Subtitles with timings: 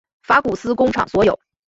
[0.23, 1.39] 法古斯工厂所有。